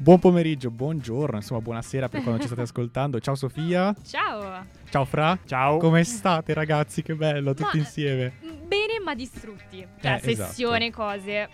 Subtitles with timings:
[0.00, 3.20] Buon pomeriggio, buongiorno, insomma, buonasera per quando ci state ascoltando.
[3.20, 3.94] Ciao Sofia.
[4.02, 4.64] Ciao.
[4.88, 5.38] Ciao Fra.
[5.44, 5.76] Ciao.
[5.76, 7.02] Come state ragazzi?
[7.02, 8.32] Che bello, tutti Ma- insieme.
[8.66, 9.86] Bene, ma distrutti.
[10.00, 10.48] Cioè, Eh, esatto.
[10.48, 11.48] sessione, cose.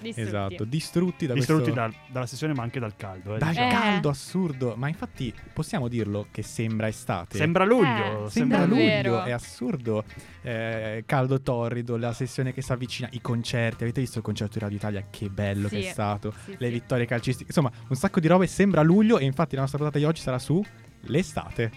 [0.00, 0.28] Distrutti.
[0.28, 1.80] Esatto, distrutti da Distrutti questo...
[1.80, 3.34] dal- dalla sessione ma anche dal caldo.
[3.36, 3.38] eh.
[3.38, 3.68] Dal Eh.
[3.68, 4.74] caldo assurdo.
[4.76, 7.36] Ma infatti possiamo dirlo che sembra estate.
[7.38, 8.26] Sembra luglio.
[8.26, 9.10] Eh, Sembra Davvero.
[9.10, 10.04] luglio, è assurdo.
[10.42, 13.82] Eh, caldo torrido, la sessione che si avvicina, i concerti.
[13.82, 15.04] Avete visto il concerto di Radio Italia?
[15.10, 16.32] Che bello Sì, che è stato.
[16.44, 16.72] sì, Le sì.
[16.72, 17.48] vittorie calcistiche.
[17.48, 18.46] Insomma, un sacco di robe.
[18.46, 19.18] Sembra luglio.
[19.18, 20.62] E infatti la nostra puntata di oggi sarà su
[21.02, 21.70] l'estate.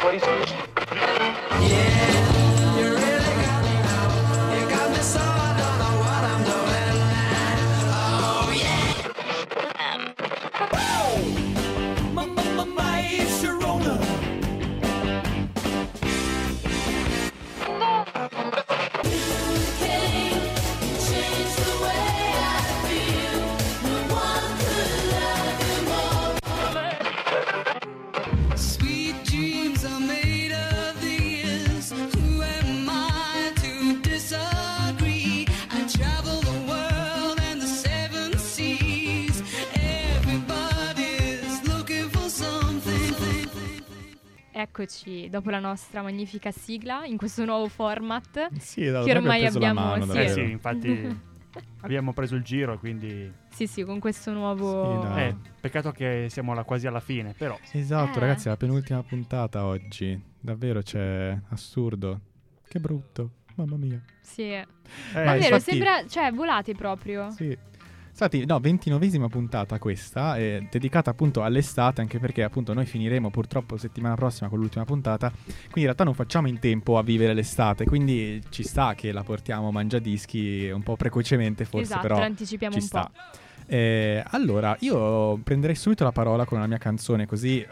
[0.00, 0.24] Sweet
[44.84, 48.48] Eccoci, dopo la nostra magnifica sigla, in questo nuovo format.
[48.56, 50.16] Sì, Che ormai abbiamo- mano, sì.
[50.18, 51.18] Eh sì, infatti
[51.82, 53.30] abbiamo preso il giro, quindi...
[53.50, 55.02] Sì, sì, con questo nuovo...
[55.02, 55.28] Sì, dai.
[55.28, 57.58] Eh, peccato che siamo alla- quasi alla fine, però...
[57.72, 58.20] Esatto, Eh.
[58.20, 60.18] ragazzi, è la penultima puntata oggi.
[60.40, 62.20] Davvero c'è assurdo.
[62.66, 63.32] Che brutto.
[63.56, 64.00] Mamma mia.
[64.22, 64.44] Sì.
[64.50, 64.66] Eh,
[65.12, 66.06] Ma Davvero, infatti- sembra...
[66.06, 67.30] Cioè, volate proprio.
[67.32, 67.54] Sì.
[68.22, 73.78] Infatti, no, ventinovesima puntata questa, eh, dedicata appunto all'estate, anche perché appunto noi finiremo purtroppo
[73.78, 77.86] settimana prossima con l'ultima puntata, quindi in realtà non facciamo in tempo a vivere l'estate,
[77.86, 82.80] quindi ci sta che la portiamo mangiadischi un po' precocemente forse, esatto, però l'anticipiamo ci
[82.80, 83.10] un sta.
[83.10, 83.38] po'.
[83.72, 87.66] Eh, allora, io prenderei subito la parola con la mia canzone, così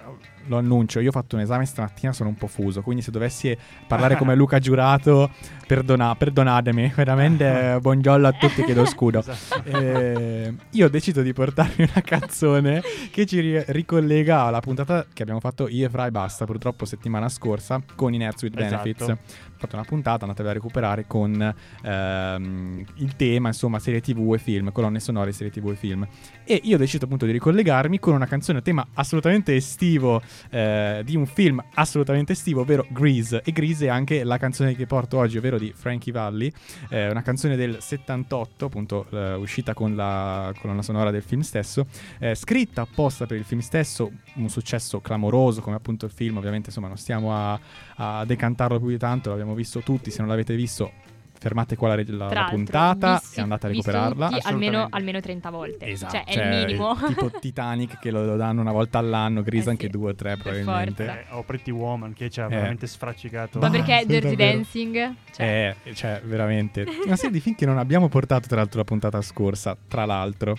[0.49, 1.01] lo annuncio.
[1.01, 4.35] Io ho fatto un esame stamattina, sono un po' fuso, quindi se dovessi parlare come
[4.35, 5.31] Luca Giurato,
[5.67, 9.21] perdona- perdonatemi, veramente eh, buongiorno a tutti, chiedo scudo.
[9.25, 9.63] esatto.
[9.69, 15.23] Eh, io ho deciso di portarvi una canzone che ci ri- ricollega alla puntata che
[15.23, 18.83] abbiamo fatto io e Fra e basta, purtroppo settimana scorsa, con I Nerds with Esatto.
[18.83, 19.09] Benefits.
[19.09, 24.39] Ho fatto una puntata, andatevi a recuperare con ehm, il tema, insomma, serie tv e
[24.39, 26.07] film, colonne sonore, serie tv e film.
[26.45, 31.03] E io ho deciso appunto di ricollegarmi con una canzone a tema assolutamente estivo eh,
[31.05, 33.43] di un film assolutamente estivo, ovvero Grease.
[33.45, 36.53] E Grease è anche la canzone che porto oggi, ovvero di Frankie Valli,
[36.91, 41.87] eh, una canzone del 78, appunto eh, uscita con la colonna sonora del film stesso,
[42.35, 46.89] scritta apposta per il film stesso, un successo clamoroso come appunto il film, ovviamente insomma
[46.89, 47.59] non stiamo a,
[47.97, 50.93] a decantarlo più di tanto, l'abbiamo visto tutti, se non l'avete visto
[51.41, 54.31] fermate qua la, la- la puntata visti- e andate a recuperarla.
[54.43, 55.87] almeno, almeno 30 volte.
[55.87, 56.97] Esatto, Cioè, è il minimo.
[57.07, 60.15] tipo Titanic che lo, lo danno una volta all'anno, Grease Eh anche sì, due o
[60.15, 61.05] tre probabilmente.
[61.07, 62.49] Eh, o Pretty Woman che ci ha Eh.
[62.49, 63.59] veramente sfraccicato.
[63.61, 64.35] Ma perché sì, Dirty.
[64.37, 65.15] Dancing?
[65.33, 66.85] Cioè, Eh, cioè, veramente.
[67.05, 70.57] Una serie di film che non abbiamo portato, tra l'altro, la puntata scorsa, tra l'altro.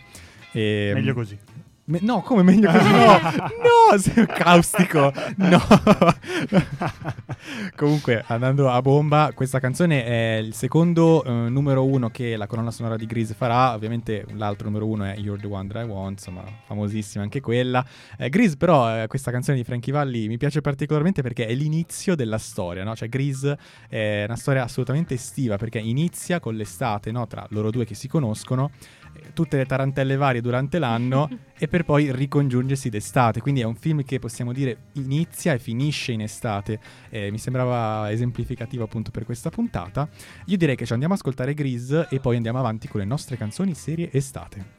[0.52, 1.38] E, Meglio così.
[1.86, 2.88] Me- no, come meglio così?
[2.92, 3.20] No,
[3.92, 5.12] no, sei caustico.
[5.38, 5.60] No.
[7.76, 12.72] Comunque, andando a bomba, questa canzone è il secondo eh, numero uno che la colonna
[12.72, 13.74] sonora di Grease farà.
[13.74, 17.86] Ovviamente l'altro numero uno è You're the One That I Want, insomma, famosissima anche quella.
[18.18, 22.16] Eh, Grease, però, eh, questa canzone di Frankie Valli mi piace particolarmente perché è l'inizio
[22.16, 22.96] della storia, no?
[22.96, 23.58] Cioè, Grease
[23.88, 27.28] è una storia assolutamente estiva perché inizia con l'estate, no?
[27.28, 28.72] Tra loro due che si conoscono,
[29.34, 33.42] tutte le tarantelle varie durante l'anno e per poi ricongiungersi d'estate.
[33.42, 36.80] Quindi è un film che possiamo dire inizia e finisce in estate.
[37.10, 40.08] Eh, mi sembrava esemplificativo appunto per questa puntata.
[40.46, 43.38] Io direi che ci andiamo a ascoltare Grease e poi andiamo avanti con le nostre
[43.38, 44.79] canzoni serie estate.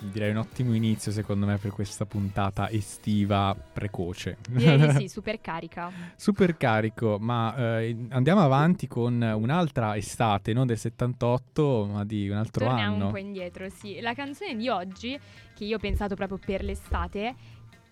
[0.00, 4.38] Direi un ottimo inizio secondo me per questa puntata estiva precoce.
[4.48, 5.90] direi di sì, super carica.
[6.16, 12.36] Super carico, ma eh, andiamo avanti con un'altra estate, non del 78, ma di un
[12.36, 13.06] altro Torniamo anno.
[13.06, 14.00] un po' indietro, sì.
[14.00, 15.18] La canzone di oggi,
[15.54, 17.34] che io ho pensato proprio per l'estate,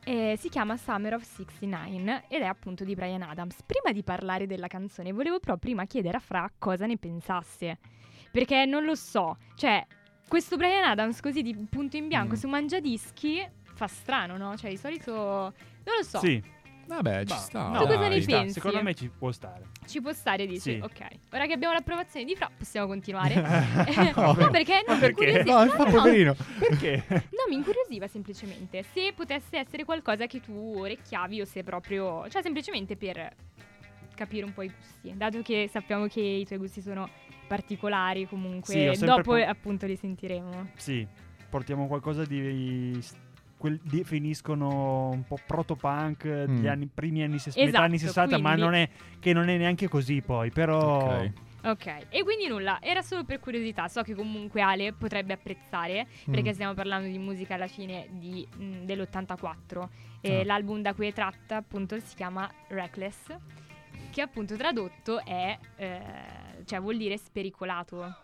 [0.05, 3.63] eh, si chiama Summer of 69 ed è appunto di Brian Adams.
[3.67, 7.79] Prima di parlare della canzone, volevo però prima chiedere a Fra cosa ne pensasse.
[8.31, 9.85] Perché non lo so, cioè,
[10.29, 12.39] questo Brian Adams così di punto in bianco Mm.
[12.39, 14.57] su Mangiadischi fa strano, no?
[14.57, 15.13] Cioè, di solito...
[15.13, 16.19] Non lo so.
[16.19, 16.55] Sì.
[16.89, 17.69] Vabbè, ci Bah, sta.
[17.69, 18.53] no, Tu cosa ne pensi?
[18.55, 19.65] Secondo me ci può stare.
[19.87, 20.61] Ci può stare, dici?
[20.61, 20.79] Sì.
[20.81, 21.01] Ok.
[21.33, 23.35] Ora che abbiamo l'approvazione di Fra, possiamo continuare.
[24.15, 24.33] No.
[24.35, 24.85] no, perché?
[24.87, 25.43] No, perché?
[25.45, 25.73] No, no.
[25.85, 26.37] poverino.
[26.61, 27.05] Perché?
[27.09, 32.29] No, mi incuriosiva semplicemente se potesse essere qualcosa che tu orecchiavi o se proprio...
[32.29, 33.35] Cioè, semplicemente per
[34.15, 35.13] capire un po' i gusti.
[35.17, 37.09] Dato che sappiamo che i tuoi gusti sono
[37.47, 40.71] particolari comunque, Sì, sempre dopo po- appunto li sentiremo.
[40.77, 41.07] Sì,
[41.49, 42.99] portiamo qualcosa di
[43.57, 46.67] quel- definiscono un po' proto-punk eh, degli Mm.
[46.69, 48.89] anni, primi anni, ses- Esatto, metà anni 60, ma quindi- non è,
[49.19, 51.15] che non è neanche così poi, però...
[51.15, 51.33] Ok.
[51.67, 56.51] Ok, e quindi nulla, era solo per curiosità, so che comunque Ale potrebbe apprezzare, perché
[56.51, 56.53] Mm.
[56.53, 59.89] stiamo parlando di musica alla fine di, mh, dell'84
[60.21, 60.45] e Ah.
[60.45, 63.37] l'album da cui è tratta appunto si chiama Reckless,
[64.17, 66.01] che appunto tradotto è, eh,
[66.65, 68.17] cioè vuol dire spericolato.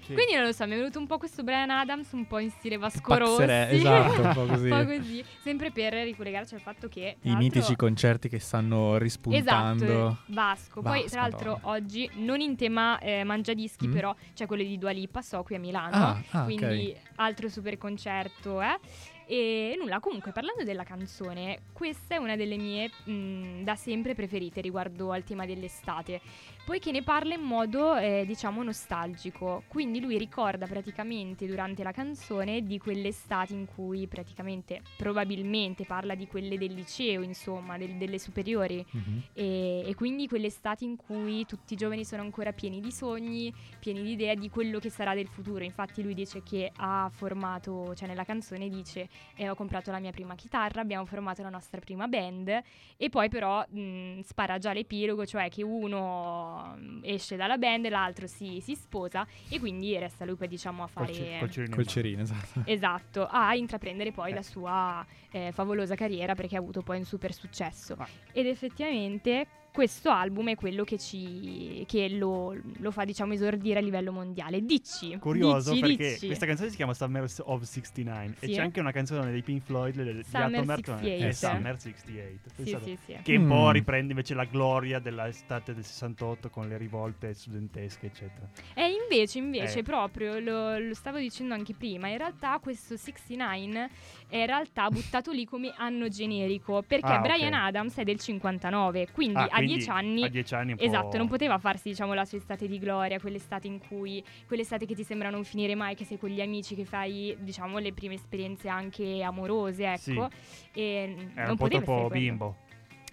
[0.00, 0.14] Sì.
[0.14, 2.48] Quindi non lo so, mi è venuto un po' questo Brian Adams, un po' in
[2.48, 3.42] stile Vasco Rossi.
[3.42, 4.70] Esatto, un po' così.
[4.70, 7.16] un po' così, sempre per ricollegarci al fatto che...
[7.20, 9.84] I mitici concerti che stanno rispuntando.
[9.84, 10.80] Esatto, Vasco.
[10.80, 11.76] Poi, Vasco, tra l'altro, Madonna.
[11.76, 13.92] oggi non in tema eh, mangiadischi, Mm.
[13.92, 15.94] però c'è quello di Dua Lipa, so qui a Milano.
[15.96, 17.10] Ah, ah, quindi ok.
[17.16, 18.78] altro super concerto, eh.
[19.28, 24.60] E nulla, comunque parlando della canzone, questa è una delle mie mh, da sempre preferite
[24.60, 26.20] riguardo al tema dell'estate,
[26.64, 32.62] poiché ne parla in modo eh, diciamo nostalgico, quindi lui ricorda praticamente durante la canzone
[32.62, 38.20] di quelle estati in cui praticamente probabilmente parla di quelle del liceo, insomma, del- delle
[38.20, 39.22] superiori, Mhm.
[39.32, 43.52] e, e quindi quelle estati in cui tutti i giovani sono ancora pieni di sogni,
[43.80, 45.64] pieni di idee di quello che sarà del futuro.
[45.64, 50.10] Infatti lui dice che ha formato, cioè nella canzone dice eh, ho comprato la mia
[50.12, 52.60] prima chitarra, abbiamo formato la nostra prima band
[52.96, 58.60] e poi però mh, spara già l'epilogo, cioè che uno esce dalla band, l'altro si,
[58.60, 61.38] si sposa e quindi resta lui poi diciamo a Col, fare...
[61.38, 62.62] col cerino in Col cerino, esatto.
[62.76, 64.34] Esatto, a intraprendere poi Eh.
[64.34, 67.94] la sua eh, favolosa carriera perché ha avuto poi un super successo.
[67.96, 69.46] Ma- Ed effettivamente
[69.76, 74.64] questo album è quello che, ci, che lo, lo fa diciamo esordire a livello mondiale.
[74.64, 76.24] Dici, Curioso dici, perché dici.
[76.26, 78.54] questa canzone si chiama Summer of 69 e Sì.
[78.54, 81.24] c'è anche una canzone dei Pink Floyd le- di Summer Atom Merton, 68.
[81.26, 83.16] è Summer 68 Sì, sì, sì.
[83.22, 83.70] che un po' Mm.
[83.72, 89.80] riprende invece la gloria dell'estate del 68 con le rivolte studentesche eccetera E invece, invece
[89.80, 89.82] Eh.
[89.82, 93.90] proprio, lo, lo stavo dicendo anche prima, in realtà questo 69
[94.28, 97.18] è in realtà buttato lì come anno generico, perché Ah.
[97.20, 100.22] Brian Adams è del 59, quindi Ah, a quindi 10 anni...
[100.24, 103.78] a 10 anni Esatto, non poteva farsi diciamo la sua estate di gloria, quell'estate in
[103.78, 107.36] cui quell'estate che ti sembra non finire mai, che sei con gli amici, che fai
[107.38, 110.28] diciamo le prime esperienze anche amorose, ecco.
[110.72, 112.56] E era non un po' troppo bimbo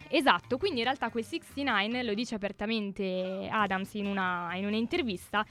[0.09, 5.45] Esatto, quindi in realtà quel 69 lo dice apertamente Adams in una, in un'intervista.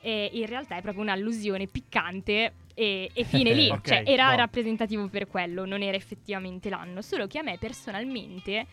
[0.00, 4.36] E in realtà è proprio un'allusione piccante e, e fine lì, Ok, cioè era boh.
[4.36, 8.66] rappresentativo per quello, non era effettivamente l'anno, solo che a me personalmente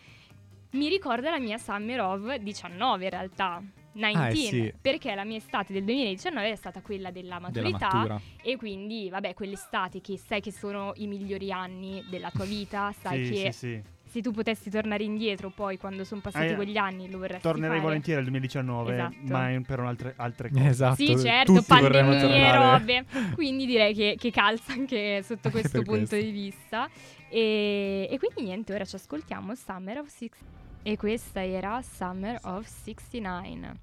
[0.72, 4.72] mi ricorda la mia Summer of 19 in realtà, 19, Ah, eh sì.
[4.80, 8.20] perché la mia estate del 2019 è stata quella della Della maturità matura.
[8.42, 13.24] e quindi vabbè quell'estate che sai che sono i migliori anni della tua vita, sai
[13.24, 13.82] sì, che sì, sì.
[14.14, 17.70] Se tu potessi tornare indietro poi quando sono passati Eh, quegli anni lo vorresti tornerei
[17.70, 17.80] fare?
[17.80, 19.14] volentieri al 2019 Esatto.
[19.24, 20.94] ma in- per altre, altre cose Esatto.
[20.94, 22.78] Sì, certo, tutti pandemie, tornare.
[22.78, 23.04] robe.
[23.34, 26.16] Quindi direi che, che calza anche sotto Anche questo punto questo.
[26.16, 26.88] di vista.
[27.28, 30.36] E, e quindi niente, ora ci ascoltiamo Summer of Six.
[30.82, 33.74] E questa era Summer of 69.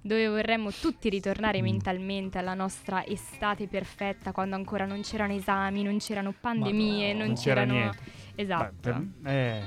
[0.00, 1.64] Dove vorremmo tutti ritornare Mm.
[1.64, 7.18] mentalmente alla nostra estate perfetta, quando ancora non c'erano esami, non c'erano pandemie, Madonna.
[7.18, 7.78] non, Non c'era c'erano.
[7.78, 7.98] niente.
[8.40, 8.72] Esatto.
[8.80, 8.92] Beh,
[9.22, 9.62] per- eh,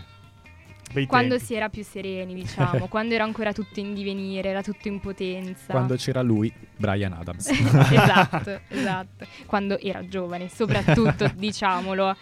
[0.94, 1.46] bei Quando tempi.
[1.46, 5.72] si era più sereni, diciamo, quando era ancora tutto in divenire, era tutto in potenza.
[5.72, 7.48] Quando c'era lui, Brian Adams.
[7.92, 9.26] esatto, esatto.
[9.46, 12.16] Quando era giovane, soprattutto, diciamolo.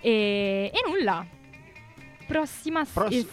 [0.00, 1.26] E, e nulla.
[2.26, 3.26] Prossima Pross-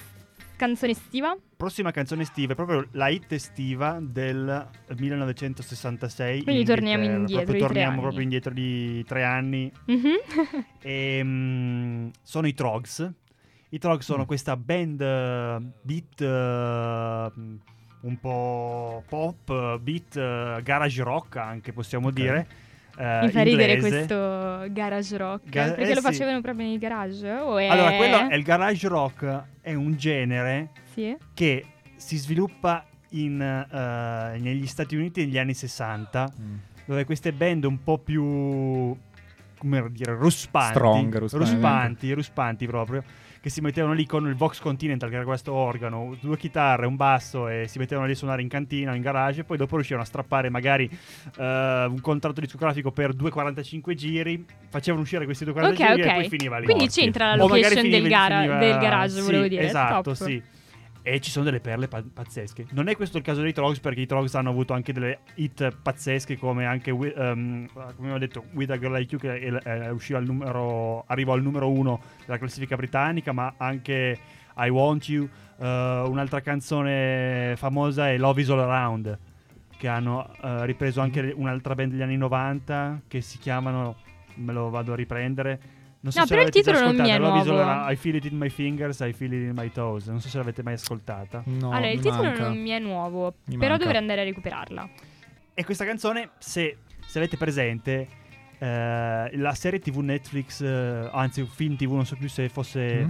[0.61, 1.35] canzone estiva?
[1.57, 7.19] prossima canzone estiva è proprio la hit estiva del 1966 Quindi in torniamo Inghilterra.
[7.19, 10.65] indietro Proprio torniamo proprio indietro di tre anni Mhm.
[10.81, 13.11] e mm, sono i Trogs
[13.69, 14.27] i Trogs sono Mm.
[14.27, 17.55] questa band eh, beat mm,
[18.01, 22.13] un po' pop beat eh, garage rock anche possiamo Ok.
[22.13, 22.47] dire
[22.97, 23.89] eh, Mi fa ridere inglese.
[24.05, 25.49] questo garage rock.
[25.49, 26.01] Ga- perché eh, lo sì.
[26.01, 27.29] facevano proprio nei garage?
[27.31, 27.67] O è...
[27.67, 31.15] allora quello è il garage rock è un genere Sì?
[31.33, 36.55] che si sviluppa in, eh, negli Stati Uniti negli anni 60, Mm.
[36.85, 38.95] dove queste band un po' più
[39.57, 41.51] come dire, ruspanti, Strong, ruspanti.
[41.51, 43.03] ruspanti, ruspanti proprio,
[43.41, 46.95] che si mettevano lì con il Vox Continental, che era questo organo, due chitarre, un
[46.95, 50.03] basso e si mettevano lì a suonare in cantina, in garage, e poi dopo riuscivano
[50.03, 50.87] a strappare magari
[51.37, 56.13] eh, un contratto discografico per 2,45 giri, facevano uscire questi 2,45 Ok, giri e ok.
[56.13, 56.65] poi finiva lì.
[56.65, 57.01] Quindi morti.
[57.01, 59.63] c'entra la location del, gara- del garage, sì, volevo dire.
[59.63, 60.27] Esatto, Top.
[60.27, 60.43] sì.
[61.03, 62.67] E ci sono delle perle pa- pazzesche.
[62.71, 65.75] Non è questo il caso dei Trogs, perché i Trogs hanno avuto anche delle hit
[65.81, 70.13] pazzesche, come anche, ehm, come abbiamo detto, With a Girl Like You, che è- è-
[70.13, 74.19] al numero, arrivò al numero uno della classifica britannica, ma anche
[74.57, 75.27] I Want You.
[75.57, 79.17] eh, un'altra canzone famosa è Love is All Around,
[79.77, 83.95] che hanno eh, ripreso anche un'altra band degli anni 90, che si chiamano,
[84.35, 85.59] me lo vado a riprendere,
[86.03, 87.59] Non so No, se però il titolo non mi è nuovo.
[87.59, 90.07] around- I feel it in my fingers, I feel it in my toes.
[90.07, 91.43] Non so se l'avete mai ascoltata.
[91.45, 92.47] No, allora, il titolo manca.
[92.47, 93.83] non mi è nuovo, Mi però manca.
[93.83, 94.89] dovrei andare a recuperarla.
[95.53, 98.07] E questa canzone, se, se avete presente,
[98.57, 103.05] eh, la serie TV Netflix, eh, anzi un film TV, non so più se fosse
[103.05, 103.09] Mm?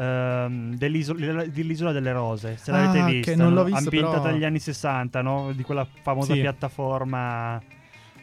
[0.00, 3.54] ehm, dell'isola, dell'Isola delle Rose, se Ah, l'avete che vista, non no?
[3.56, 5.52] l'ho visto, ambientata però- negli anni 60, no?
[5.52, 6.40] di quella famosa Sì.
[6.40, 7.60] piattaforma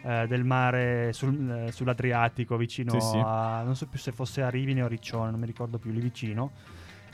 [0.08, 3.20] eh, del mare sul- eh, sull'Adriatico vicino Sì, sì.
[3.24, 6.00] a non so più se fosse a Rimini o Riccione, non mi ricordo più, lì
[6.00, 6.52] vicino.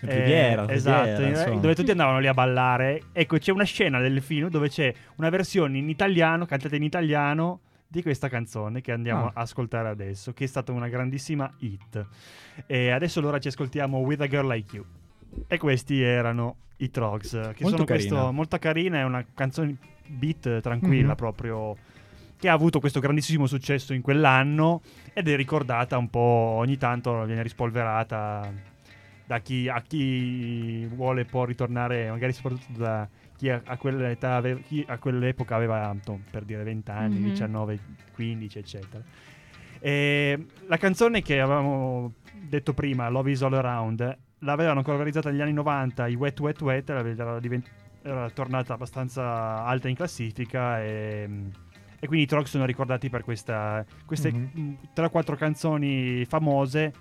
[0.02, 1.60] La Brughiera, la esatto, insomma.
[1.62, 3.04] dove tutti andavano lì a ballare.
[3.14, 7.62] Ecco, c'è una scena del film dove c'è una versione in italiano, cantata in italiano,
[7.88, 9.32] di questa canzone che andiamo Ah.
[9.36, 12.06] a ascoltare adesso, che è stata una grandissima hit.
[12.66, 14.86] E adesso allora ci ascoltiamo With a Girl Like You.
[15.48, 18.10] E questi erano i Trogs, che Molto sono carina.
[18.10, 21.16] questo, molto carina, è una canzone beat tranquilla Mhm.
[21.16, 21.78] proprio
[22.44, 24.82] che ha avuto questo grandissimo successo in quell'anno
[25.14, 28.52] ed è ricordata un po' ogni tanto, viene rispolverata
[29.26, 33.08] da chi, a chi vuole poi ritornare, magari soprattutto da
[33.38, 35.96] chi a, a quell'età ave- chi a quell'epoca aveva,
[36.30, 37.30] per dire, 20 anni, Mhm.
[37.30, 37.80] 19,
[38.14, 39.02] 15, eccetera.
[39.80, 45.54] E la canzone che avevamo detto prima, Love is All Around, l'avevano coverizata negli anni
[45.54, 47.70] 90, i Wet Wet Wet, era, era divent-
[48.02, 51.30] era tornata abbastanza alta in classifica e,
[52.04, 54.78] e quindi i Trogs sono ricordati per questa, queste Mhm.
[54.94, 56.92] 3-4 canzoni famose,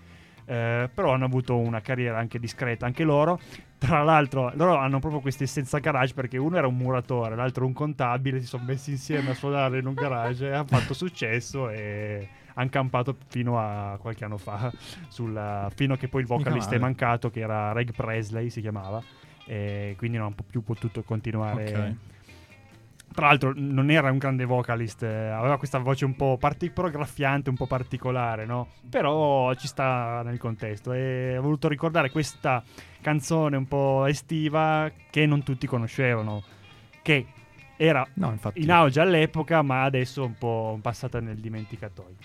[0.44, 3.40] eh, però hanno avuto una carriera anche discreta, anche loro.
[3.78, 7.72] Tra l'altro, loro hanno proprio questa essenza garage perché uno era un muratore, l'altro un
[7.72, 12.28] contabile, si sono messi insieme a suonare in un garage e hanno fatto successo e
[12.54, 14.70] hanno campato fino a qualche anno fa,
[15.08, 16.76] sulla- fino a che poi il vocalist male.
[16.76, 19.02] è mancato, che era Reg Presley, si chiamava,
[19.46, 21.64] e quindi non ha più potuto continuare.
[21.64, 21.94] Ok.
[23.12, 26.88] Tra l'altro non era un grande vocalist, eh, aveva questa voce un po' parti- però
[26.88, 28.68] graffiante, un po' particolare, no?
[28.88, 32.62] Però ci sta nel contesto e ho voluto ricordare questa
[33.00, 36.42] canzone un po' estiva che non tutti conoscevano,
[37.02, 37.26] che
[37.76, 38.62] era No, infatti.
[38.62, 42.16] in auge all'epoca ma adesso un po' passata nel dimenticatoio.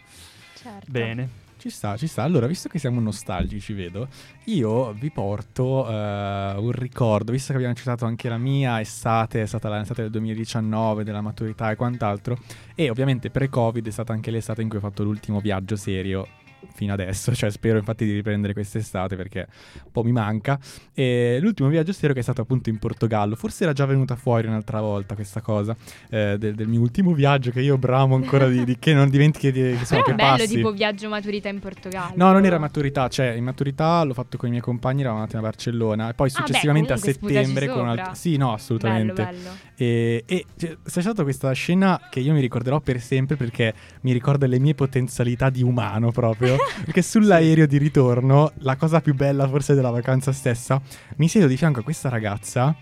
[0.54, 0.86] Certo.
[0.92, 1.46] Bene.
[1.58, 2.22] Ci sta, ci sta.
[2.22, 4.08] Allora, visto che siamo nostalgici, vedo,
[4.46, 9.46] io vi porto eh, un ricordo, visto che abbiamo citato anche la mia estate, è
[9.48, 12.38] stata l'estate del 2019, della maturità e quant'altro,
[12.76, 16.37] e ovviamente pre-Covid è stata anche l'estate in cui ho fatto l'ultimo viaggio serio
[16.74, 19.48] fino adesso, cioè spero infatti di riprendere quest'estate perché
[19.86, 20.60] un po' mi manca.
[20.94, 24.48] E l'ultimo viaggio serio che è stato appunto in Portogallo, forse era già venuta fuori
[24.48, 25.76] un'altra volta questa cosa,
[26.10, 29.52] eh, del, del mio ultimo viaggio che io bramo ancora di, di che non dimentichi
[29.52, 30.56] di, che, insomma, Però che bello passi.
[30.56, 32.14] tipo viaggio maturità in Portogallo.
[32.16, 35.38] No, non era maturità, cioè in maturità l'ho fatto con i miei compagni, eravamo andati
[35.38, 38.02] a Barcellona e poi Ah, beh, successivamente a settembre con un sopra.
[38.04, 38.16] altro...
[38.16, 39.14] Sì, no, assolutamente.
[39.24, 39.56] Bello, bello.
[39.76, 44.48] E, e c'è stata questa scena che io mi ricorderò per sempre perché mi ricorda
[44.48, 46.47] le mie potenzialità di umano proprio.
[46.86, 50.82] Perché sull'aereo di ritorno, la cosa più bella forse della vacanza stessa,
[51.18, 52.76] mi siedo di fianco a questa ragazza,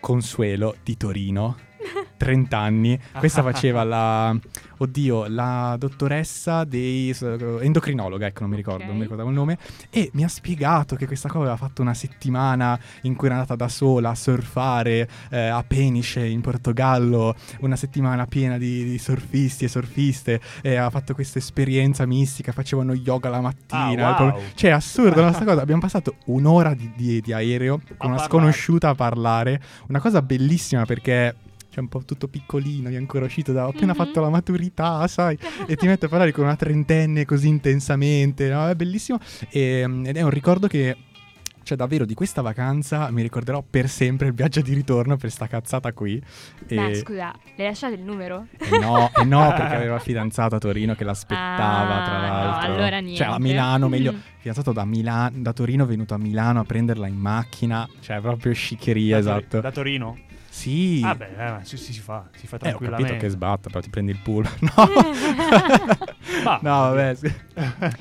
[0.00, 1.56] Consuelo, di Torino.
[2.16, 4.36] 30 anni, questa faceva la
[4.76, 7.14] oddio, la dottoressa dei
[7.60, 8.86] endocrinologa, ecco, non mi ricordo, Ok.
[8.88, 9.58] non mi ricordavo il nome
[9.90, 13.54] e mi ha spiegato che questa cosa aveva fatto una settimana in cui era andata
[13.56, 19.64] da sola a surfare eh, a Peniche in Portogallo, una settimana piena di, di surfisti
[19.64, 24.16] e surfiste e aveva fatto questa esperienza mistica, facevano yoga la mattina.
[24.16, 24.40] Ah, wow.
[24.54, 25.62] Cioè, assurdo questa cosa.
[25.62, 28.28] Abbiamo passato un'ora di, di- di aereo con una parlare.
[28.28, 31.34] sconosciuta a parlare, una cosa bellissima perché...
[31.74, 33.66] C'è un po' tutto piccolino, io ancora uscito da...
[33.66, 33.98] Ho appena Mhm.
[33.98, 35.36] fatto la maturità, sai?
[35.66, 38.68] e ti mette a parlare con una trentenne così intensamente, no?
[38.68, 39.18] È bellissimo.
[39.50, 40.96] E, mm, ed è un ricordo che,
[41.64, 45.48] cioè davvero di questa vacanza mi ricorderò per sempre il viaggio di ritorno per sta
[45.48, 46.22] cazzata qui.
[46.68, 48.46] E, Beh, scusa, le hai lasciato il numero?
[48.56, 52.72] e no, e no, perché aveva fidanzato a Torino che l'aspettava, Ah, tra no, l'altro.
[52.72, 53.16] allora niente.
[53.24, 54.16] Cioè a Milano, meglio, Mm.
[54.38, 59.20] fidanzato da, Milano, da Torino, venuto a Milano a prenderla in macchina, cioè proprio sciccheria,
[59.20, 59.60] Da esatto.
[59.60, 60.18] Da Torino?
[60.54, 61.00] Sì.
[61.04, 63.06] Ah beh, eh, sì, si fa, si fa Eh, ho tranquillamente.
[63.08, 64.48] capito che sbatta, però ti prendi il pull.
[64.60, 64.70] No.
[66.44, 67.16] Ma- no, vabbè.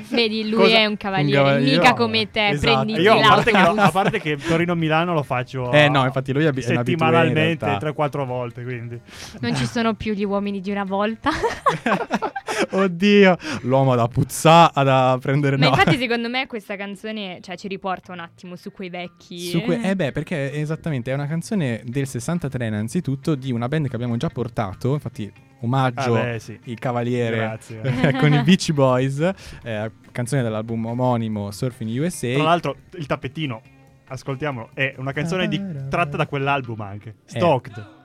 [0.09, 2.85] Vedi, lui Cosa- è un cavaliere, un cavaliere, mica no, come te, esatto.
[2.85, 6.45] prendi Io, a parte, che, a parte che Torino-Milano lo faccio Eh, no, infatti lui
[6.45, 7.93] è settimanalmente realtà.
[7.93, 8.99] 3-4 volte, quindi.
[9.41, 11.29] Non ci sono più gli uomini di una volta.
[12.71, 15.71] Oddio, l'uomo da puzzà da prendere Ma no.
[15.71, 19.39] infatti secondo me questa canzone cioè, ci riporta un attimo su quei vecchi...
[19.49, 23.87] Su que- eh beh, perché esattamente è una canzone del 63 innanzitutto di una band
[23.89, 25.31] che abbiamo già portato, infatti
[25.63, 26.59] omaggio Ah, beh, sì.
[26.65, 27.59] il cavaliere
[28.19, 29.19] con i Beach Boys,
[29.63, 32.33] eh, canzone dell'album omonimo Surfing USA.
[32.33, 33.61] Tra l'altro, il tappetino,
[34.07, 37.15] ascoltiamolo, è una canzone di- tratta da quell'album anche.
[37.25, 38.01] Stalked.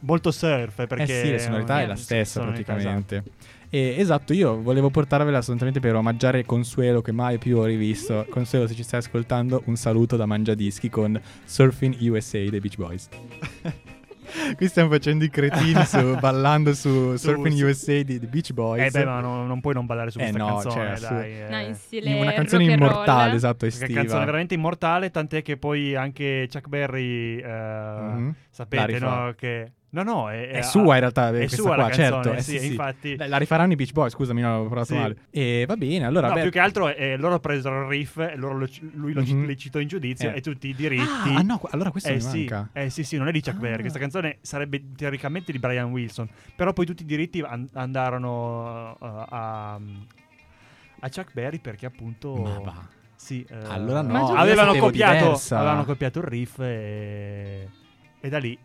[0.00, 1.20] Molto surf, eh, perché...
[1.20, 3.22] eh sì, la sonorità è la stessa sonorità, praticamente.
[3.68, 8.24] E, esatto, io volevo portarvela assolutamente per omaggiare Consuelo che mai più ho rivisto.
[8.30, 13.08] Consuelo, se ci stai ascoltando, un saluto da Mangiadischi con Surfing USA dei Beach Boys.
[14.56, 18.94] Qui stiamo facendo i cretini su- ballando su Surfing su- USA di, di Beach Boys.
[18.94, 21.14] Eh beh, ma no- non puoi non ballare su Eh questa no, canzone, cioè, su-
[21.14, 21.32] dai.
[21.40, 21.46] eh.
[21.48, 23.90] No, in stile In una canzone immortale, esatto, estiva.
[23.92, 28.26] una canzone veramente immortale, tant'è che poi anche Chuck Berry, eh, Mhm.
[28.28, 29.34] La sapete, no?
[29.36, 29.72] Che...
[29.90, 32.32] No, no, è, È sua in realtà, è questa sua qua, la canzone, certo.
[32.34, 33.16] eh, sì, sì, infatti...
[33.16, 34.94] La rifaranno i Beach Boys, scusami, no, parlato Sì.
[34.94, 35.16] male.
[35.30, 38.58] E va bene, allora no, beh, più che altro eh, loro presero il riff, loro
[38.58, 39.46] lo- lui lo, Mhm.
[39.46, 40.36] li citò in giudizio Eh.
[40.36, 41.02] e tutti i diritti...
[41.30, 42.68] Ah, ah, no, allora questo eh mi sì, manca.
[42.74, 43.60] eh sì, sì, non è di Chuck Ah.
[43.60, 43.80] Berry.
[43.80, 46.28] Questa canzone sarebbe teoricamente di Brian Wilson.
[46.54, 49.72] Però poi tutti i diritti an- andarono uh, a,
[51.00, 52.34] a Chuck Berry perché appunto.
[52.34, 52.86] Ma va.
[53.16, 57.68] Sì, eh, Allora no, avevano copiato, avevano copiato il riff e,
[58.20, 58.56] e da lì.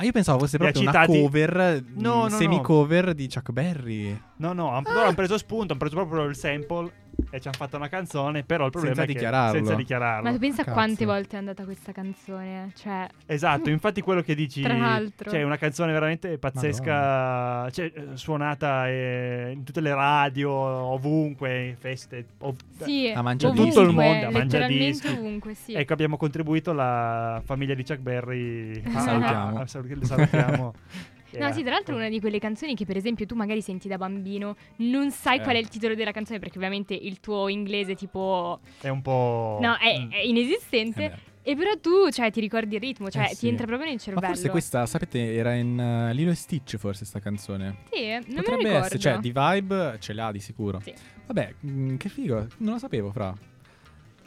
[0.00, 2.28] Ah, io pensavo fosse proprio una citati- cover, No, no, no.
[2.28, 4.16] semi-cover di Chuck Berry.
[4.36, 6.90] No, no, han- loro hanno preso spunto, hanno preso proprio il sample
[7.30, 8.42] e ci hanno fatto una canzone.
[8.44, 9.56] Però il problema Senza è che dichiararlo.
[9.56, 10.22] senza dichiararlo.
[10.22, 10.72] Ma tu pensa Cazzo.
[10.74, 12.72] quante volte è andata questa canzone?
[12.74, 15.30] Cioè, Esatto, infatti quello che dici Tra l'altro.
[15.30, 22.24] Cioè, una canzone veramente pazzesca, cioè, eh, suonata eh, in tutte le radio, ovunque, feste.
[22.38, 23.60] ov- sì, a mangiadischi.
[23.60, 25.08] ovunque, Tutto il mondo a letteralmente mangiadischi.
[25.18, 25.72] ovunque, sì.
[25.74, 28.82] Ecco, abbiamo contribuito la famiglia di Chuck Berry.
[28.94, 29.58] a- Salutiamo.
[29.58, 30.74] a- a- salut- salutiamo.
[31.32, 33.88] No, sì, tra l'altro è una di quelle canzoni che per esempio tu magari senti
[33.88, 35.42] da bambino, non sai Eh.
[35.42, 38.60] qual è il titolo della canzone perché ovviamente il tuo inglese tipo...
[38.80, 39.58] È un po'...
[39.60, 40.10] No, è, Mm.
[40.10, 41.04] è inesistente.
[41.04, 43.48] Eh e però tu, cioè, ti ricordi il ritmo, cioè, Eh ti sì.
[43.48, 44.26] entra proprio nel Ma cervello.
[44.26, 47.76] forse questa, sapete, era in uh, Lilo e Stitch forse sta canzone.
[47.90, 48.78] Sì, non me Potrebbe ricordo.
[48.84, 50.78] essere, cioè di vibe ce l'ha di sicuro.
[50.80, 50.92] Sì.
[51.26, 53.34] Vabbè, mm, che figo, non lo sapevo, fra.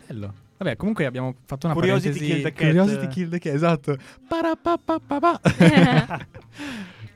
[0.07, 0.33] Bello.
[0.61, 2.67] Vabbè, comunque abbiamo fatto una Curiosity parentesi kill the cat.
[2.67, 3.97] Curiosity kill the cat, esatto.
[4.27, 5.41] Parapapapapa.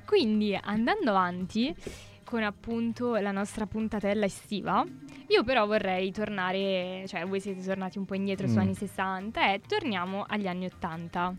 [0.04, 1.76] Quindi, andando avanti
[2.24, 4.84] con appunto la nostra puntatella estiva,
[5.28, 8.60] io però vorrei tornare, cioè voi siete tornati un po' indietro su Mm.
[8.60, 11.36] anni 60 e torniamo agli anni 80.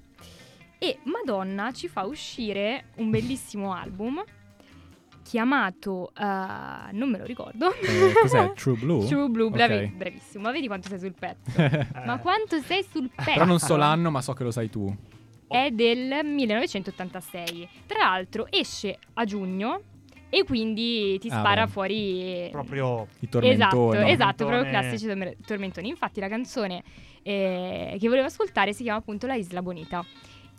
[0.78, 4.22] E Madonna ci fa uscire un bellissimo album
[5.26, 6.22] chiamato, eh,
[6.92, 7.72] non me lo ricordo.
[7.74, 8.52] Eh, cos'è?
[8.56, 9.04] True Blue?
[9.06, 9.90] True Blue, bravi- Ok.
[9.92, 11.50] bravissimo, ma vedi quanto sei sul pezzo.
[12.06, 13.32] Ma quanto sei sul pezzo?
[13.32, 14.94] Però non so l'anno, ma so che lo sai tu.
[15.48, 17.68] è del 1986.
[17.86, 19.80] Tra l'altro esce a giugno
[20.28, 21.70] e quindi ti Ah, spara beh.
[21.70, 23.06] fuori Proprio...
[23.20, 23.54] I tormentoni.
[23.54, 25.88] Esatto, esatto, proprio classici torme- tormentoni.
[25.88, 26.82] Infatti la canzone
[27.22, 30.04] eh, che volevo ascoltare si chiama appunto La Isla Bonita.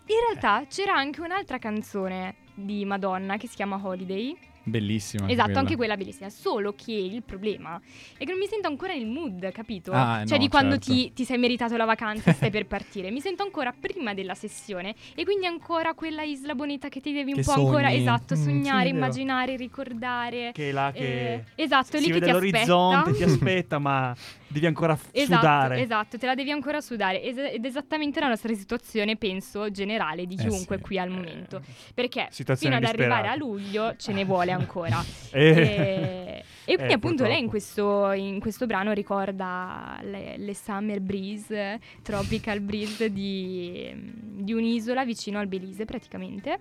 [0.09, 4.35] In realtà c'era anche un'altra canzone di Madonna che si chiama Holiday.
[4.67, 5.29] Bellissima.
[5.29, 6.29] Esatto, anche quella bellissima.
[6.29, 7.79] Solo che il problema
[8.17, 9.91] è che non mi sento ancora nel mood, capito?
[9.93, 10.91] Ah, cioè no, di quando certo.
[10.91, 13.09] ti, ti sei meritato la vacanza e stai per partire.
[13.09, 17.31] Mi sento ancora prima della sessione e quindi ancora quella isla bonita che ti devi
[17.31, 18.01] un Che po' ancora, sogni.
[18.01, 18.95] esatto, Mm, sì, sognare, è vero.
[18.97, 20.51] immaginare, ricordare.
[20.53, 21.33] Che è là che...
[21.33, 23.17] Eh, esatto, si lì che vede ti l'orizzonte, aspetta.
[23.17, 24.15] ti aspetta, ma
[24.47, 25.81] devi ancora f- Esatto, sudare.
[25.81, 30.35] esatto, te la devi ancora sudare Es- ed esattamente la nostra situazione, penso, generale di
[30.35, 30.81] Eh chiunque sì.
[30.83, 31.61] qui al momento.
[31.93, 35.03] Perché Situazione fino ad arrivare a luglio ce ne vuole ancora.
[35.31, 36.43] Eh.
[36.65, 37.49] E, e quindi Eh, appunto lei in purtroppo.
[37.49, 45.39] questo, in questo brano ricorda le, le summer breeze, tropical breeze di, di un'isola vicino
[45.39, 46.59] al Belize praticamente.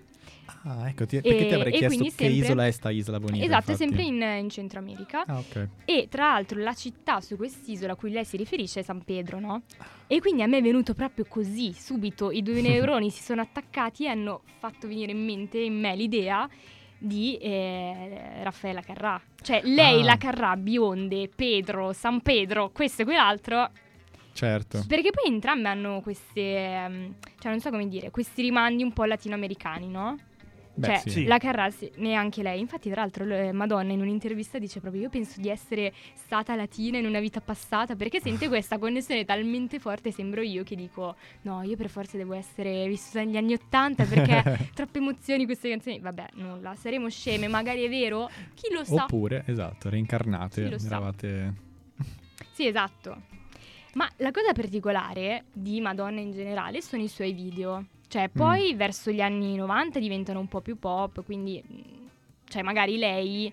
[0.63, 3.43] Ah, ecco, ti- perché E- ti avrei chiesto che sempre- isola è sta Isla Bonita.
[3.45, 3.89] esatto, è infatti.
[3.89, 5.23] sempre in, in Centro America.
[5.25, 5.67] Ah, ok.
[5.85, 9.39] E tra l'altro la città su quest'isola a cui lei si riferisce è San Pedro,
[9.39, 9.61] no?
[10.07, 14.05] E quindi a me è venuto proprio così, subito i due neuroni si sono attaccati
[14.05, 16.47] e hanno fatto venire in mente in me l'idea
[16.99, 19.21] di eh, Raffaella Carrà.
[19.41, 20.05] Cioè lei, Ah.
[20.05, 23.69] la Carrà, bionde, Pedro, San Pedro, questo e quell'altro.
[24.33, 24.83] Certo.
[24.87, 29.03] Perché poi entrambe hanno queste, ehm, cioè non so come dire, questi rimandi un po'
[29.05, 30.15] latinoamericani, no?
[30.77, 31.25] Beh, cioè, sì.
[31.25, 32.59] la Carrà, sì, neanche lei.
[32.59, 37.05] Infatti, tra l'altro, Madonna in un'intervista dice proprio: Io penso di essere stata latina in
[37.05, 37.95] una vita passata.
[37.95, 40.11] Perché sente questa connessione talmente forte.
[40.11, 44.69] Sembro io che dico: No, io per forza devo essere vissuta negli anni Ottanta perché
[44.75, 45.99] troppe emozioni queste canzoni.
[45.99, 47.47] Vabbè, nulla, saremo sceme.
[47.47, 48.29] Magari è vero.
[48.53, 49.05] Chi lo sa?
[49.05, 50.63] Oppure, esatto, reincarnate.
[50.63, 50.87] Chi lo sa.
[50.87, 51.53] Eravate...
[52.53, 53.21] Sì, esatto.
[53.93, 57.85] Ma la cosa particolare di Madonna in generale sono i suoi video.
[58.07, 62.09] Cioè, poi verso gli anni 90 diventano un po' più pop, quindi mh,
[62.47, 63.51] cioè magari lei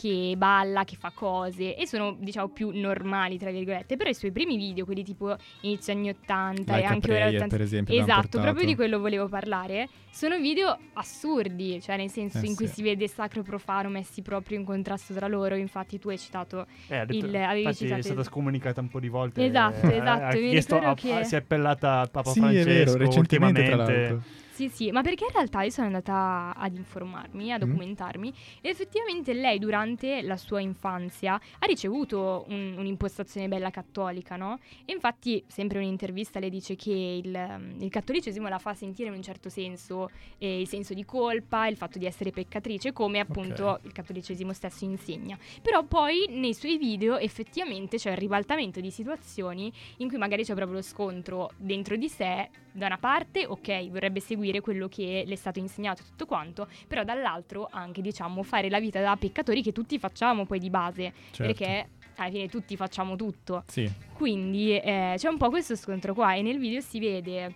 [0.00, 4.30] che balla, che fa cose e sono diciamo più normali tra virgolette, però i suoi
[4.30, 7.64] primi video, quelli tipo inizio anni 80 Like e a anche ora Prayer, 80 per
[7.64, 9.88] esempio, Esatto, proprio di quello volevo parlare.
[10.12, 12.74] Sono video assurdi, cioè nel senso Eh in cui sì.
[12.74, 15.56] si vede sacro e profano messi proprio in contrasto tra loro.
[15.56, 18.88] Infatti tu hai citato Eh, detto- il- avevi infatti citato è stata il- scomunicata un
[18.88, 19.44] po' di volte.
[19.44, 22.38] Esatto, eh, esatto, ha mi chiesto- ricordo ha- che- si è appellata al Papa Sì,
[22.38, 24.08] Francesco è vero, recentemente tra ultimamente.
[24.12, 24.22] l'altro.
[24.58, 27.60] Sì, sì, ma perché in realtà io sono andata ad informarmi, a Mm.
[27.60, 34.58] documentarmi e effettivamente lei durante la sua infanzia ha ricevuto un- un'impostazione bella cattolica, no?
[34.84, 36.90] E infatti sempre in un'intervista le dice che
[37.24, 41.04] il, mm, il cattolicesimo la fa sentire in un certo senso eh, il senso di
[41.04, 43.84] colpa, il fatto di essere peccatrice, come appunto Ok.
[43.84, 45.38] il cattolicesimo stesso insegna.
[45.62, 50.54] Però poi nei suoi video effettivamente c'è il ribaltamento di situazioni in cui magari c'è
[50.54, 52.50] proprio lo scontro dentro di sé.
[52.78, 56.68] Da una parte, ok, vorrebbe seguire quello che le è stato insegnato e tutto quanto,
[56.86, 61.12] però dall'altro anche, diciamo, fare la vita da peccatori che tutti facciamo poi di base,
[61.32, 61.42] Certo.
[61.42, 63.64] perché alla fine tutti facciamo tutto.
[63.66, 63.90] Sì.
[64.12, 67.52] Quindi eh, c'è un po' questo scontro qua e nel video si vede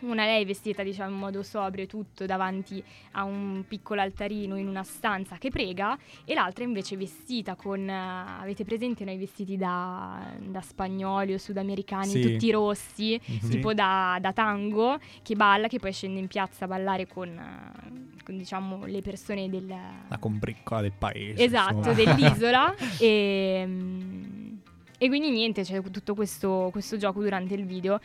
[0.00, 4.68] una lei vestita diciamo in modo sobrio e tutto davanti a un piccolo altarino in
[4.68, 7.92] una stanza che prega e l'altra invece vestita con eh,
[8.40, 12.20] avete presente noi vestiti da, da spagnoli o sudamericani Sì.
[12.20, 13.48] tutti rossi Mhm.
[13.50, 18.22] tipo da, da tango che balla che poi scende in piazza a ballare con, eh,
[18.24, 19.66] con, diciamo le persone del
[20.08, 21.42] La combriccola del paese.
[21.42, 21.94] Esatto, insomma.
[21.94, 22.74] dell'isola.
[23.00, 24.56] e, mm,
[24.98, 28.00] e quindi niente, c'è tutto questo, questo gioco durante il video.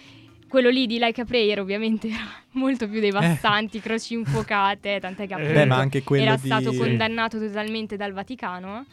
[0.50, 5.34] Quello lì di Like a Prayer ovviamente era molto più devastanti, croci infuocate, tant'è che
[5.34, 6.48] Eh, appunto Beh, ma anche quello era di...
[6.48, 8.86] stato condannato totalmente dal Vaticano.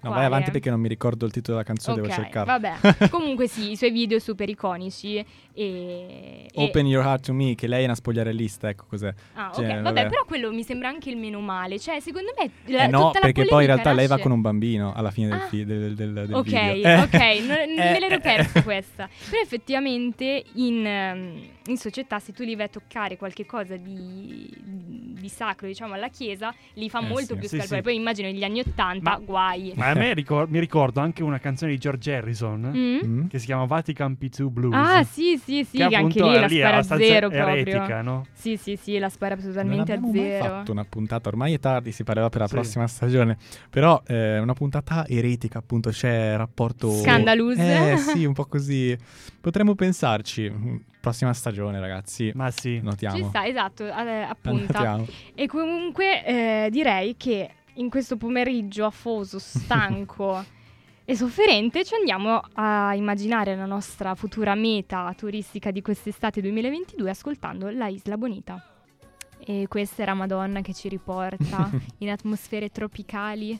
[0.00, 2.52] No, vai avanti perché non mi ricordo il titolo della canzone, devo Ok, cercarlo.
[2.58, 3.08] vabbè.
[3.10, 5.24] Comunque sì, i suoi video super iconici e...
[5.52, 9.12] e- Open Your Heart to Me, che lei è una spogliarellista, ecco cos'è.
[9.34, 10.08] Ah, ok, cioè, vabbè, vabbè.
[10.08, 11.80] però quello mi sembra anche il meno male.
[11.80, 14.40] Cioè, secondo me la, eh no, perché poi in realtà lei va nasce- con un
[14.40, 15.46] bambino alla fine del, Ah.
[15.48, 16.88] fi- del, del, del Ok, video.
[16.88, 17.00] Eh.
[17.00, 18.62] ok, non, non me Eh, l'ero eh, persa eh.
[18.62, 19.08] questa.
[19.28, 24.48] Però effettivamente in, ehm, in società se tu li vai a toccare qualche cosa di,
[24.62, 27.38] di sacro, diciamo, alla Chiesa, li fa Eh, molto sì.
[27.40, 27.78] più Sì, scalpore.
[27.78, 27.82] sì.
[27.82, 29.72] Poi immagino negli anni Ottanta, Ma- guai.
[29.74, 33.26] Ma a me ricor- mi ricordo anche una canzone di George Harrison Mm?
[33.26, 34.74] Che si chiama Vatican P2 Blues.
[34.76, 38.02] Ah, sì, sì, sì, che che anche lì la spara a zero eretica, proprio.
[38.02, 38.26] no?
[38.34, 40.44] Sì, sì, sì, la spara Non totalmente a zero.
[40.44, 42.54] fatto una puntata, ormai è tardi, si parlerà per la Sì.
[42.54, 43.36] prossima stagione.
[43.70, 46.90] Però eh, una puntata eretica, appunto, c'è rapporto...
[46.92, 47.56] Scandalous.
[47.58, 48.96] Eh sì, un po' così.
[49.40, 50.52] Potremmo pensarci.
[51.08, 52.30] Prossima stagione, ragazzi.
[52.34, 52.80] Ma sì.
[52.82, 53.16] Notiamo.
[53.16, 55.06] Ci sta, esatto, appunto.
[55.34, 60.44] E comunque eh, direi che in questo pomeriggio afoso, stanco
[61.06, 67.70] e sofferente ci andiamo a immaginare la nostra futura meta turistica di quest'estate 2022 ascoltando
[67.70, 68.62] la Isla Bonita.
[69.38, 73.58] E questa era Madonna che ci riporta in atmosfere tropicali,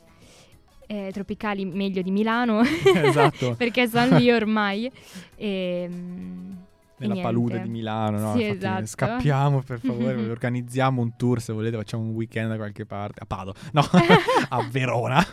[0.86, 3.54] eh, tropicali meglio di Milano, esatto.
[3.56, 4.92] perché sono lì ormai.
[5.34, 6.67] E, mm, e
[6.98, 7.30] Nella niente.
[7.30, 8.32] palude di Milano, no?
[8.32, 8.86] Sì, Infatti, esatto.
[8.86, 13.20] Scappiamo per favore, organizziamo un tour se volete, facciamo un weekend da qualche parte.
[13.22, 13.82] A Padova, no,
[14.48, 15.24] a Verona.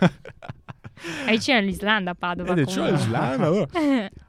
[1.25, 2.54] È vicino all'Islanda, a Padova.
[2.54, 2.91] È cioè comunque.
[2.91, 3.67] l'Islanda,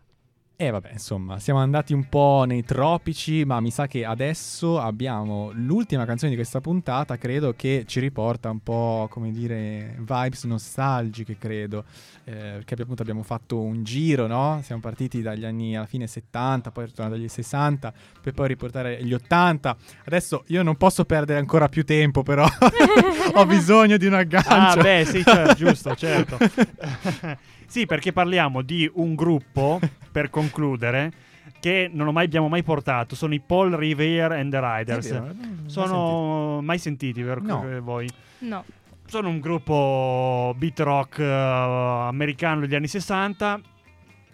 [0.59, 5.51] E vabbè, insomma, siamo andati un po' nei tropici, ma mi sa che adesso abbiamo
[5.53, 11.37] l'ultima canzone di questa puntata, credo che ci riporta un po', come dire, vibes nostalgiche,
[11.37, 11.85] credo,
[12.25, 14.61] eh, perché appunto abbiamo fatto un giro, no?
[14.63, 17.93] Siamo partiti dagli anni alla fine 70, poi tornati agli 60,
[18.23, 19.77] per poi riportare gli 80.
[20.07, 22.47] Adesso io non posso perdere ancora più tempo, però
[23.35, 24.49] ho bisogno di un aggancio.
[24.49, 26.39] Ah, beh, sì, certo, giusto, certo.
[27.67, 31.13] sì, perché parliamo di un gruppo, per concludere,
[31.61, 33.15] che non ho mai- abbiamo mai portato.
[33.15, 35.11] Sono i Paul Revere and the Riders.
[35.11, 37.41] Vero, non l'ho mai Sono mai sentiti, vero?
[37.43, 37.81] No.
[37.83, 38.09] voi?
[38.39, 38.65] No.
[39.07, 43.61] Sono un gruppo beat rock eh, americano degli anni 60.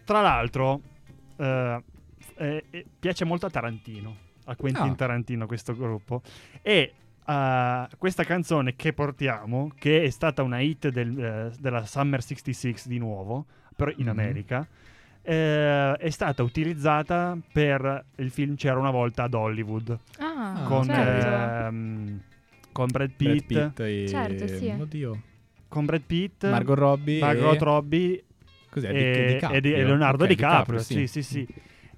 [0.05, 0.81] Tra l'altro,
[1.37, 1.83] eh,
[2.37, 4.17] eh, piace molto a Tarantino,
[4.47, 4.95] a Quentin Ah.
[4.95, 6.23] Tarantino questo gruppo.
[6.63, 6.93] E
[7.27, 12.75] eh, questa canzone che portiamo, che è stata una hit del, eh, della Summer 66
[12.87, 14.09] di nuovo, però in Mhm.
[14.09, 14.67] America,
[15.23, 21.07] eh, è stata utilizzata per il film C'era una volta ad Hollywood Ah, con, certo.
[21.07, 22.21] ehm,
[22.73, 24.07] con Brad Brad Pitt, Pitt e...
[24.09, 24.69] Certo, sì.
[24.79, 25.23] Oddio.
[25.69, 27.65] con Brad Pitt, Margot Robbie Margot e...
[27.65, 28.25] Robbie
[28.69, 28.89] Cos'è?
[28.89, 29.59] e, Di- DiCaprio?
[29.59, 30.79] e di- e Leonardo Ok, DiCaprio.
[30.81, 31.07] sì, sì.
[31.07, 31.49] sì, sì.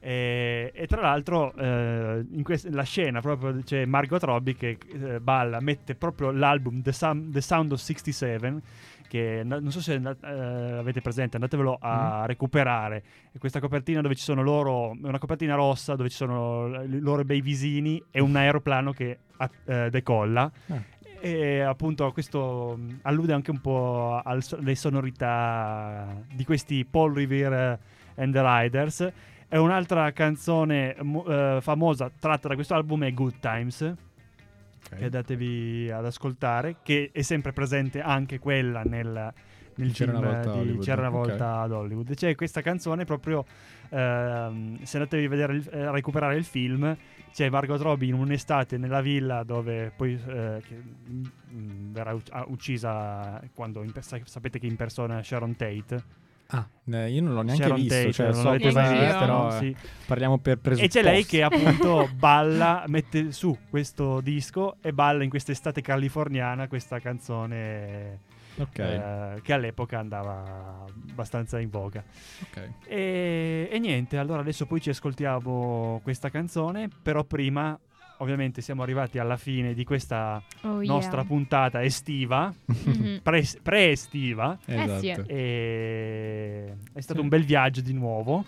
[0.06, 5.18] E, e tra l'altro eh, in quest- la scena proprio c'è Margot Robbie che eh,
[5.18, 8.60] balla, mette proprio l'album The, Sound- The Sound of 67
[9.08, 10.30] che no- non so se eh,
[10.76, 12.26] avete presente, andatevelo a Mm.
[12.26, 13.02] recuperare.
[13.32, 16.98] È questa copertina dove ci sono loro, è una copertina rossa dove ci sono i
[16.98, 19.18] loro bei visini e un aeroplano che
[19.64, 20.50] eh, decolla.
[20.68, 20.82] Ah.
[21.20, 27.78] E appunto questo mh, allude anche un po' alle sonorità di questi Paul Revere
[28.16, 29.12] and the Riders.
[29.54, 34.96] E un'altra canzone eh, famosa tratta da questo album è Good Times, Ok.
[34.96, 39.32] che andatevi ad ascoltare, che è sempre presente anche quella nel,
[39.76, 42.14] nel C'era film una volta di C'era una volta ad Hollywood.
[42.16, 43.44] C'è questa canzone proprio,
[43.90, 46.96] ehm, se andatevi a, vedere il- eh, a recuperare il film,
[47.32, 52.44] c'è Margot Robbie in un'estate nella villa dove poi eh, che, mm, verrà uc- ah,
[52.48, 53.92] uccisa quando in
[54.24, 56.22] sapete che in persona Sharon Tate.
[56.48, 58.98] Ah, eh, io non l'ho neanche Sharon visto, Tate, cioè, non so l'avete cosa mai
[59.04, 59.18] visto?
[59.18, 59.76] però eh, Sì.
[60.06, 60.98] parliamo per E presupposti.
[60.98, 66.98] c'è lei che appunto balla, mette su questo disco e balla in quest'estate californiana questa
[67.00, 68.20] canzone
[68.56, 72.04] Ok, eh, che all'epoca andava abbastanza in voga.
[72.42, 72.68] ok.
[72.86, 77.76] E, e niente, allora adesso poi ci ascoltiamo questa canzone, però prima
[78.18, 80.92] ovviamente siamo arrivati alla fine di questa Oh, yeah.
[80.92, 83.20] nostra puntata estiva, Mhm.
[83.22, 84.58] pre- pre-estiva.
[84.64, 85.24] Esatto.
[85.28, 87.24] e è stato Sì.
[87.24, 88.44] un bel viaggio di nuovo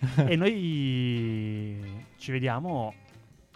[0.26, 2.94] e noi ci vediamo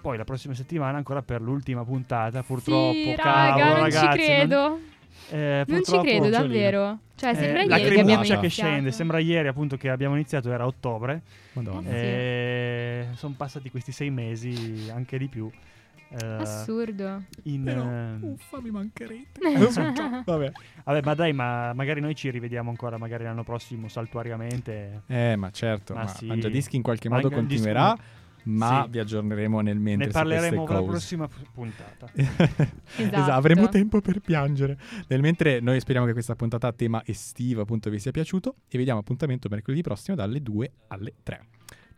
[0.00, 4.24] poi la prossima settimana ancora per l'ultima puntata, purtroppo, Sì, cavolo, raga, non ragazzi, ci
[4.26, 4.68] credo.
[4.68, 4.92] non-
[5.31, 6.98] eh, Non ci credo, davvero.
[7.16, 8.70] Cioè, Eh, sembra la ieri che abbiamo cremuccia che iniziato.
[8.70, 11.22] scende, sembra ieri appunto che abbiamo iniziato, era ottobre,
[11.53, 11.88] Madonna.
[11.90, 13.16] Eh, sì.
[13.18, 15.50] sono passati questi sei mesi, anche di più.
[16.11, 17.22] eh, Assurdo.
[17.44, 19.40] in, Però, eh, uffa, mi mancherete.
[20.24, 20.53] Vabbè.
[20.85, 21.00] Vabbè.
[21.03, 25.03] ma dai, ma magari noi ci rivediamo ancora, magari l'anno prossimo, saltuariamente.
[25.07, 26.27] Eh, ma certo, Ma ma sì.
[26.27, 27.96] Mangiadischi in qualche modo Manga Dischi- continuerà,
[28.44, 28.90] ma Sì.
[28.90, 30.90] vi aggiorneremo nel mentre Ne su queste parleremo la cose.
[30.90, 32.11] prossima pu- puntata.
[32.96, 33.30] esatto.
[33.33, 34.78] avremo tempo per piangere.
[35.09, 38.78] Nel mentre noi speriamo che questa puntata a tema estivo appunto vi sia piaciuto e
[38.78, 41.46] vi diamo appuntamento mercoledì prossimo dalle 2 alle 3.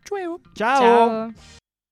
[0.03, 0.41] Ciao!
[0.53, 0.79] Ciao.
[0.81, 1.33] Ciao.